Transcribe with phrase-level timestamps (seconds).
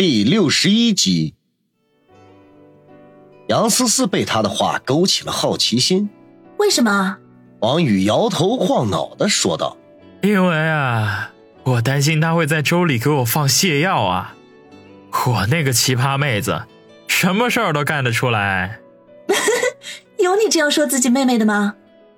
[0.00, 1.34] 第六十一集，
[3.48, 6.08] 杨思思被他的话勾起了好奇心。
[6.56, 7.18] 为什么？
[7.58, 9.76] 王宇摇头晃脑的说道
[10.24, 11.32] ：“因为啊，
[11.64, 14.34] 我担心他会在粥里给我放泻药啊。
[15.26, 16.62] 我那个奇葩妹子，
[17.06, 18.80] 什么事儿都干得出来。
[20.16, 21.74] 有你这样说自己妹妹的吗？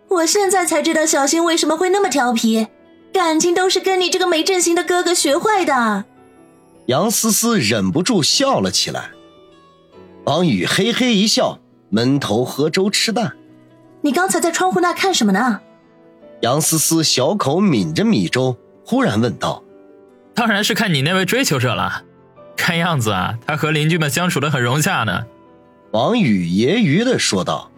[0.07, 2.69] 我现在才知道小新为什么会那么调皮，
[3.13, 6.05] 感情都是跟你这个没正形的哥哥学坏的。”
[6.93, 9.13] 杨思思忍不住笑了起来，
[10.27, 13.33] 王宇嘿嘿一笑，闷头喝粥吃蛋。
[14.03, 15.63] 你刚才在窗户那看什么呢？
[16.43, 19.63] 杨思思小口抿着米粥，忽然问道
[20.37, 22.03] ：“当然是看你那位追求者了，
[22.59, 25.25] 看样子啊，他和邻居们相处的很融洽呢。”
[25.93, 27.71] 王宇揶揄的说道。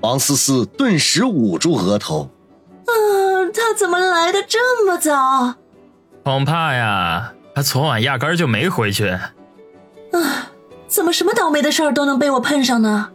[0.00, 2.30] 王思思顿时捂住额头
[2.86, 2.94] ：“啊，
[3.52, 5.56] 他怎么来的这么早？
[6.22, 9.08] 恐怕呀。”他昨晚压根就没回去。
[9.08, 10.52] 啊，
[10.86, 13.10] 怎么什么倒霉的事儿都能被我碰上呢？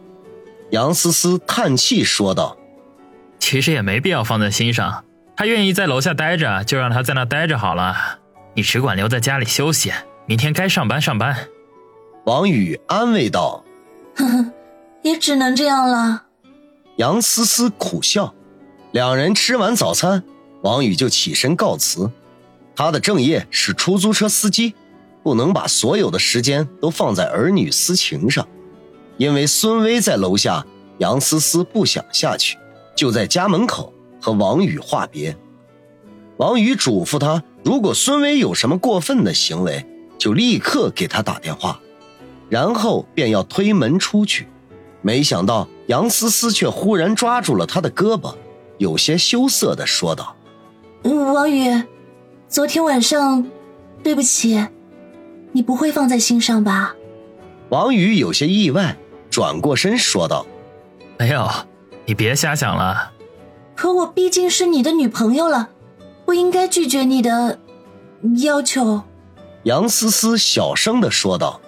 [0.68, 2.58] 杨思思叹气说道
[3.40, 5.02] ：“其实也没必要放在心上，
[5.34, 7.96] 他愿意在楼下待着，就让他在那待着好了。
[8.52, 9.90] 你只管留在家里休息，
[10.26, 11.34] 明天该上班上班。”
[12.26, 13.64] 王宇安慰道
[14.14, 14.52] ：“呵呵，
[15.00, 16.24] 也只能这样了。”
[16.96, 18.34] 杨思思苦笑。
[18.92, 20.22] 两人吃完早餐，
[20.60, 22.10] 王宇就起身告辞。
[22.76, 24.74] 他的正业是出租车司机，
[25.22, 28.46] 不能把所有的时间都放在儿女私情上。
[29.16, 30.66] 因为孙威在楼下，
[30.98, 32.58] 杨思思不想下去，
[32.96, 35.36] 就在家门口和王宇话别。
[36.36, 39.86] 王宇嘱咐他，如果孙威有什么过分的行为，
[40.18, 41.80] 就立刻给他打电话，
[42.48, 44.48] 然后便要推门出去。
[45.00, 48.34] 没想到杨思思却忽然抓住了他的胳膊，
[48.78, 50.34] 有些羞涩地说道
[51.04, 51.70] ：“王宇。”
[52.48, 53.46] 昨天晚上，
[54.02, 54.66] 对不起，
[55.52, 56.94] 你不会放在心上吧？
[57.70, 58.96] 王宇有些意外，
[59.28, 60.46] 转过身说道
[61.18, 61.50] ：“没有，
[62.06, 63.12] 你别瞎想了。
[63.74, 65.70] 可我毕竟是你的女朋友了，
[66.24, 67.58] 不应该拒绝你的
[68.42, 69.02] 要求。”
[69.64, 71.60] 杨思思小声的说道。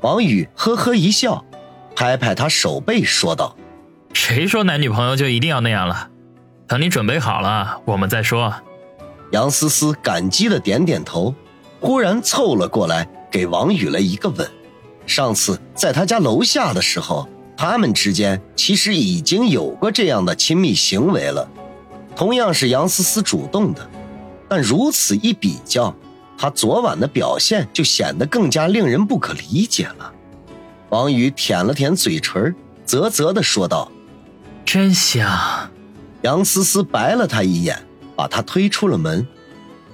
[0.00, 1.44] 王宇呵呵一笑，
[1.94, 3.56] 拍拍他手背说道
[4.14, 6.08] ：“谁说男女朋友就一定要那样了？
[6.66, 8.54] 等你准备好了，我们再说。”
[9.30, 11.34] 杨思思感激的点点头，
[11.80, 14.48] 忽然凑了过来，给王宇了一个吻。
[15.06, 21.48] 上次在他家楼下的时候，他们之间其实已经有过这样的亲密行为了。
[22.16, 23.88] 同样是杨思思主动的，
[24.48, 25.94] 但如此一比较，
[26.36, 30.12] 他昨晚的表现就显得更加令人不可理解了。
[30.88, 32.54] 王宇舔了舔嘴唇，
[32.86, 33.90] 啧啧的说道
[34.64, 35.70] ：“真香。”
[36.22, 37.87] 杨思思白了他一眼。
[38.18, 39.24] 把他推出了门，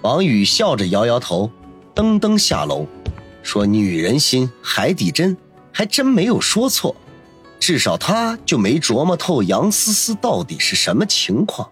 [0.00, 1.50] 王宇笑着摇摇头，
[1.94, 2.86] 噔噔下楼，
[3.42, 5.36] 说：“女人心，海底针，
[5.70, 6.96] 还真没有说错。
[7.60, 11.70] 至少他就没琢磨透杨思思到底是什么情况。”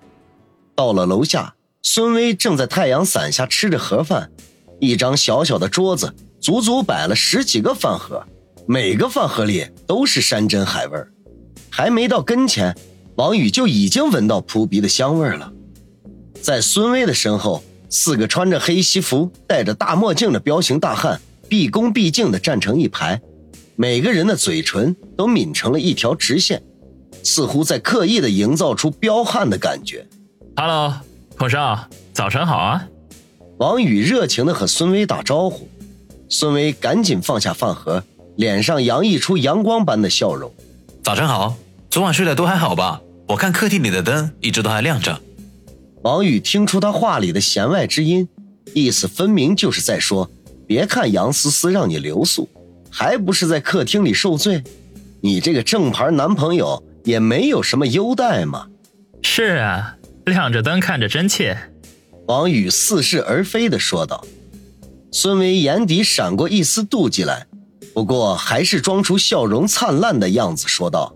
[0.76, 4.30] 到了楼下，孙威正在太阳伞下吃着盒饭，
[4.78, 8.22] 一张小小的桌子，足足摆了十几个饭盒，
[8.66, 11.02] 每个饭盒里都是山珍海味
[11.70, 12.76] 还没到跟前，
[13.16, 15.50] 王宇就已经闻到扑鼻的香味了。
[16.42, 23.20] 在孙威的身后，四个穿着黑西服、戴着大墨镜的彪形大汉毕恭毕敬地站成一排，
[23.76, 26.60] 每个人的嘴唇都抿成了一条直线，
[27.22, 30.04] 似乎在刻意地营造出彪悍的感觉。
[30.56, 30.92] Hello，
[31.38, 32.84] 孔少，早晨好啊！
[33.58, 35.68] 王宇热情地和孙威打招呼，
[36.28, 38.02] 孙威赶紧放下饭盒，
[38.34, 40.52] 脸上洋溢出阳光般的笑容。
[41.04, 41.54] 早晨好，
[41.88, 43.00] 昨晚睡得都还好吧？
[43.28, 45.20] 我看客厅里的灯一直都还亮着。
[46.02, 48.28] 王宇听出他话里的弦外之音，
[48.74, 50.28] 意思分明就是在说
[50.66, 52.48] ：“别看杨思思让你留宿，
[52.90, 54.64] 还不是在客厅里受罪？
[55.20, 58.66] 你这个正牌男朋友也没有什么优待嘛。
[59.22, 59.96] ”“是啊，
[60.26, 61.56] 亮着灯看着真切。”
[62.26, 64.24] 王宇似是而非的说道。
[65.12, 67.46] 孙维眼底闪过一丝妒忌来，
[67.94, 71.14] 不过还是装出笑容灿烂的样子说道：“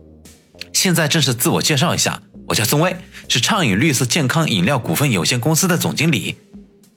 [0.73, 2.97] 现在正是自我介绍一下。”我叫宋威，
[3.29, 6.37] 是畅饮绿色健康饮料股份有限公司的总经理。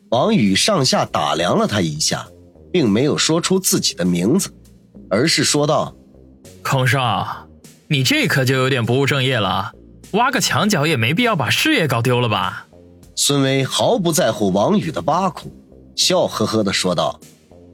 [0.10, 2.28] 王宇上下打量了他一下，
[2.72, 4.52] 并没有说出自己的名字，
[5.10, 5.96] 而是说道
[6.64, 7.48] ：“孔少，
[7.88, 9.72] 你这可就有点不务正业了，
[10.12, 12.68] 挖个墙角也没必要把事业搞丢了吧？”
[13.16, 15.52] 孙威毫不在乎王宇的挖苦，
[15.96, 17.20] 笑呵呵的说道：“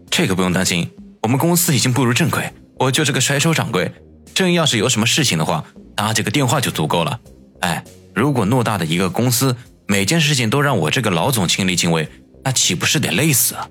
[0.10, 0.90] 这个不用担心，
[1.24, 3.92] 我们公司已经步入正轨，我就是个甩手掌柜，
[4.34, 5.64] 真要是有什么事情的话，
[5.96, 7.20] 打几个电话就足够了。”
[7.66, 7.84] 哎，
[8.14, 9.56] 如果偌大的一个公司，
[9.88, 12.08] 每件事情都让我这个老总亲力亲为，
[12.44, 13.68] 那岂不是得累死啊？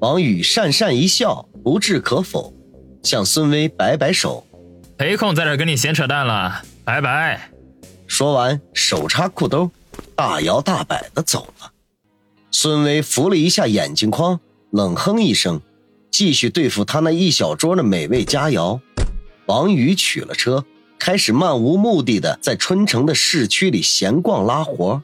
[0.00, 2.54] 王宇讪讪一笑，不置可否，
[3.02, 4.46] 向孙威摆摆手，
[4.96, 7.50] 没空在这跟你闲扯淡了，拜拜。
[8.06, 9.68] 说完，手插裤兜，
[10.14, 11.72] 大摇大摆的走了。
[12.52, 14.38] 孙威扶了一下眼镜框，
[14.70, 15.60] 冷哼一声，
[16.12, 18.78] 继续对付他那一小桌的美味佳肴。
[19.46, 20.64] 王宇取了车，
[20.98, 25.02] 开始漫无目的的在春城的市区里闲逛拉活。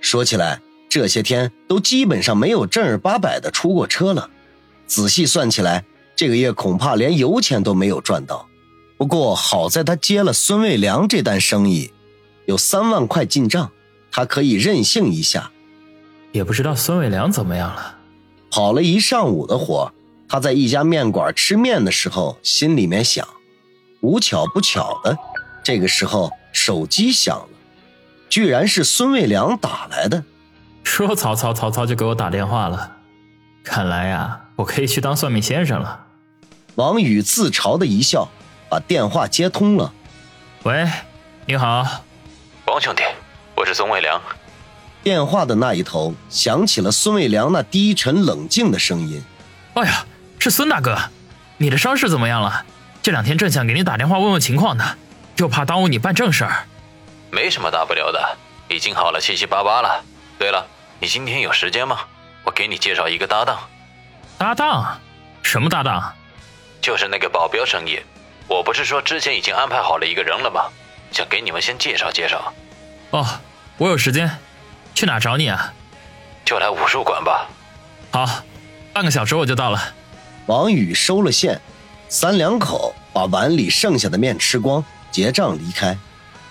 [0.00, 4.30] 说起来，这些天都基本上没有正儿八百的出过车了。
[4.86, 5.84] 仔细算起来，
[6.16, 8.46] 这个月恐怕连油钱都没有赚到。
[8.96, 11.92] 不过好在他接了孙卫良这单生意，
[12.46, 13.70] 有三万块进账，
[14.10, 15.52] 他可以任性一下。
[16.32, 17.98] 也不知道孙伟良怎么样了，
[18.50, 19.92] 跑了一上午的活，
[20.28, 23.26] 他在一家面馆吃面的时候，心里面想：
[24.00, 25.16] 无巧不巧的，
[25.62, 27.48] 这个时候手机响了，
[28.28, 30.22] 居然是孙卫良打来的。
[30.84, 32.96] 说曹操，曹操就给我打电话了。
[33.64, 36.06] 看来呀，我可以去当算命先生了。
[36.76, 38.28] 王宇自嘲的一笑，
[38.70, 39.92] 把电话接通了。
[40.62, 40.88] 喂，
[41.44, 41.84] 你好，
[42.66, 43.02] 王兄弟，
[43.56, 44.20] 我是孙卫良。
[45.02, 49.22] 电话的那一头响起了孙卫良那低沉冷静的声音
[49.74, 50.06] ：“哎呀，
[50.38, 50.96] 是孙大哥，
[51.56, 52.64] 你的伤势怎么样了？
[53.08, 54.84] 这两天正想给你打电话问问情况呢，
[55.36, 56.66] 又怕耽误你办正事儿。
[57.30, 58.36] 没什么大不了的，
[58.68, 60.04] 已经好了七七八八了。
[60.38, 60.66] 对了，
[61.00, 62.00] 你今天有时间吗？
[62.44, 63.60] 我给你介绍一个搭档。
[64.36, 65.00] 搭档？
[65.42, 66.12] 什么搭档？
[66.82, 67.98] 就是那个保镖生意。
[68.46, 70.64] 我不是说之前已经安排好了一个人了吗？
[71.10, 72.52] 想给你们先介绍介绍。
[73.12, 73.26] 哦，
[73.78, 74.30] 我有时间。”
[74.94, 75.72] 去哪找你啊？
[76.44, 77.48] 就来武术馆吧。
[78.12, 78.44] 好，
[78.92, 79.94] 半个小时我就到了。
[80.44, 81.58] 王宇收了线，
[82.08, 85.96] 三两口把碗里剩下的面吃光，结账离开，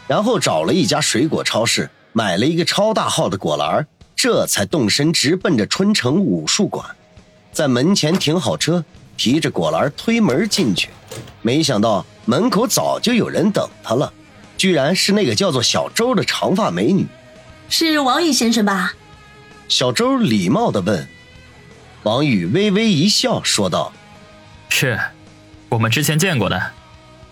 [0.07, 6.85] 然后找了一家水果超市，买了一个超大号的果篮，这才动身直奔着春城武术馆。
[7.51, 8.85] 在门前停好车，
[9.17, 10.89] 提着果篮推门进去，
[11.41, 14.13] 没想到门口早就有人等他了，
[14.57, 17.07] 居然是那个叫做小周的长发美女。
[17.67, 18.93] 是王宇先生吧？
[19.67, 21.07] 小周礼貌的问。
[22.03, 23.91] 王宇微微一笑，说道
[24.69, 24.97] ：“是，
[25.69, 26.71] 我们之前见过的。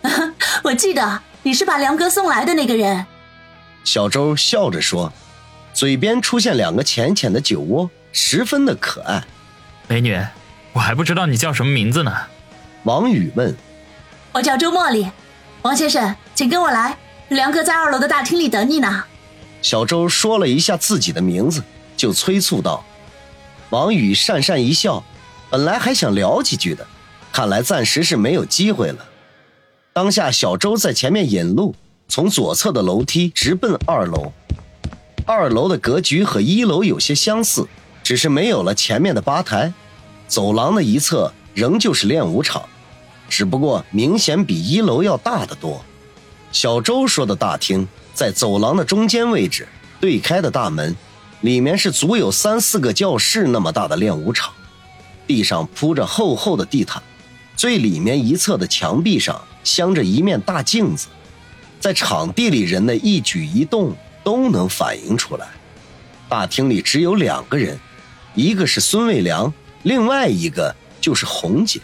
[0.63, 3.05] 我记得你是把梁哥送来的那个人。”
[3.83, 5.13] 小周笑着说，
[5.73, 9.23] 嘴边出现两个浅浅的酒窝，十分的可爱。
[9.87, 10.19] 美女，
[10.73, 12.11] 我还不知道你叫什么名字呢。
[12.83, 13.55] 王宇问。
[14.31, 15.07] 我叫周茉莉。
[15.61, 16.97] 王先生，请跟我来，
[17.29, 19.03] 梁哥在二楼的大厅里等你呢。
[19.61, 21.63] 小周说了一下自己的名字，
[21.95, 22.83] 就催促道
[23.71, 25.03] ：“王宇讪讪一笑，
[25.49, 26.85] 本来还想聊几句的，
[27.35, 29.05] 看来暂时是没有机会了。”
[29.91, 31.75] 当下，小周在前面引路，
[32.07, 34.31] 从左侧的楼梯直奔二楼。
[35.25, 37.67] 二楼的格局和一楼有些相似，
[38.01, 39.73] 只是没有了前面的吧台，
[40.29, 42.63] 走廊的一侧仍旧是练武场，
[43.27, 45.83] 只不过明显比一楼要大得多。
[46.53, 47.85] 小周说的大厅。
[48.13, 49.67] 在走廊的中间位置，
[49.99, 50.95] 对开的大门，
[51.41, 54.53] 里面是足有三四个教室那么大的练武场，
[55.27, 57.03] 地上铺着厚厚的地毯，
[57.65, 61.07] 最里面一侧的墙壁上镶着一面大镜子，
[61.79, 65.47] 在场地里人的一举一动都能反映出来。
[66.29, 67.79] 大厅里只有两个人，
[68.35, 69.51] 一个是孙卫良，
[69.81, 71.81] 另外一个就是红姐，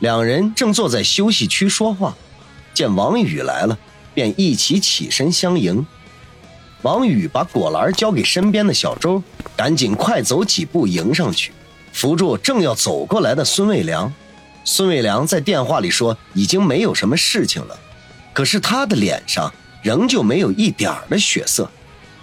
[0.00, 2.16] 两人正坐在休息区说话，
[2.72, 3.78] 见王宇来了。
[4.14, 5.86] 便一起起身相迎。
[6.80, 9.22] 王宇把果篮交给身边的小周，
[9.54, 11.52] 赶紧快走几步迎上去，
[11.92, 14.10] 扶住正要走过来的孙卫良。
[14.64, 17.78] 孙伟良在电话里说已经没有什么事情了，
[18.32, 19.52] 可是他的脸上
[19.82, 21.70] 仍旧没有一点儿的血色，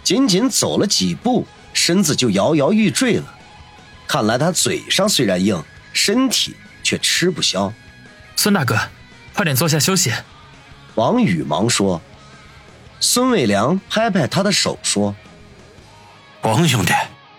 [0.03, 3.35] 仅仅走了几步，身子就摇摇欲坠了。
[4.07, 5.61] 看来他嘴上虽然硬，
[5.93, 7.71] 身体却吃不消。
[8.35, 8.79] 孙大哥，
[9.33, 10.11] 快点坐下休息。
[10.95, 12.01] 王宇忙说
[12.99, 15.15] ：“孙伟良拍拍他的手说
[16.41, 16.93] ：‘王兄弟，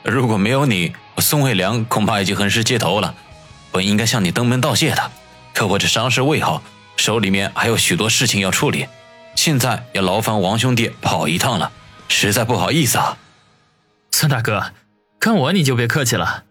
[0.04, 3.14] 如果没有你，孙伟良恐怕已经横尸街头了。
[3.72, 5.10] 本应该向你登门道谢的，
[5.54, 6.62] 可我这伤势未好，
[6.96, 8.86] 手里面还有许多事情要处理，
[9.34, 11.70] 现在要劳烦王兄弟跑一趟了，
[12.08, 13.16] 实在不好意思啊。’
[14.12, 14.72] 孙大哥，
[15.18, 16.44] 看我你就别客气了，